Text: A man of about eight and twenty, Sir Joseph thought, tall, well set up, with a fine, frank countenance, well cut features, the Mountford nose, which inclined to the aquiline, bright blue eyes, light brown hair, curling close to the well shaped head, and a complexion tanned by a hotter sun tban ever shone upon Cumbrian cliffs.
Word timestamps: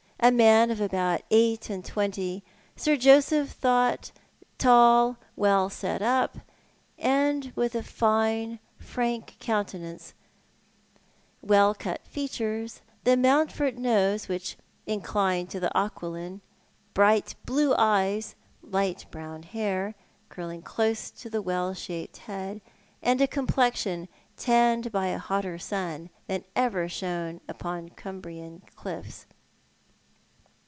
A 0.23 0.29
man 0.29 0.69
of 0.69 0.79
about 0.79 1.23
eight 1.31 1.67
and 1.71 1.83
twenty, 1.83 2.43
Sir 2.75 2.95
Joseph 2.95 3.49
thought, 3.49 4.11
tall, 4.59 5.17
well 5.35 5.67
set 5.67 6.03
up, 6.03 6.37
with 7.55 7.73
a 7.73 7.81
fine, 7.81 8.59
frank 8.77 9.35
countenance, 9.39 10.13
well 11.41 11.73
cut 11.73 12.05
features, 12.05 12.81
the 13.03 13.17
Mountford 13.17 13.79
nose, 13.79 14.27
which 14.27 14.57
inclined 14.85 15.49
to 15.49 15.59
the 15.59 15.75
aquiline, 15.75 16.41
bright 16.93 17.33
blue 17.47 17.73
eyes, 17.75 18.35
light 18.61 19.07
brown 19.09 19.41
hair, 19.41 19.95
curling 20.29 20.61
close 20.61 21.09
to 21.09 21.31
the 21.31 21.41
well 21.41 21.73
shaped 21.73 22.17
head, 22.29 22.61
and 23.01 23.21
a 23.21 23.27
complexion 23.27 24.07
tanned 24.37 24.91
by 24.91 25.07
a 25.07 25.17
hotter 25.17 25.57
sun 25.57 26.11
tban 26.29 26.43
ever 26.55 26.87
shone 26.87 27.41
upon 27.49 27.89
Cumbrian 27.89 28.61
cliffs. 28.75 29.25